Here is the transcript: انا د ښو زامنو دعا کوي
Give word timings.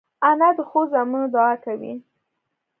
انا 0.29 0.49
د 0.57 0.59
ښو 0.69 0.81
زامنو 0.91 1.27
دعا 1.33 1.53
کوي 1.65 1.93